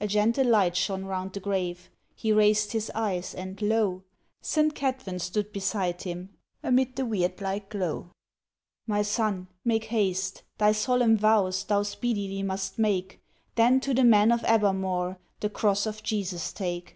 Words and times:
A 0.00 0.06
gentle 0.06 0.46
light 0.46 0.76
shone 0.76 1.04
round 1.04 1.32
the 1.32 1.40
grave, 1.40 1.90
He 2.14 2.30
raised 2.32 2.70
his 2.70 2.92
eyes, 2.94 3.34
and 3.34 3.60
lo! 3.60 4.04
St. 4.40 4.72
Cadfan 4.72 5.18
stood 5.18 5.50
beside 5.52 6.02
him, 6.02 6.28
Amid 6.62 6.94
the 6.94 7.04
weird 7.04 7.40
like 7.40 7.70
glow; 7.70 8.12
"My 8.86 9.02
son, 9.02 9.48
make 9.64 9.86
haste, 9.86 10.44
thy 10.58 10.70
solemn 10.70 11.16
vows 11.18 11.64
Thou 11.64 11.82
speedily 11.82 12.44
must 12.44 12.78
make, 12.78 13.20
Then 13.56 13.80
to 13.80 13.92
the 13.92 14.04
men 14.04 14.30
of 14.30 14.42
Abermawr 14.44 15.16
The 15.40 15.50
Cross 15.50 15.86
of 15.86 16.04
Jesus 16.04 16.52
take. 16.52 16.92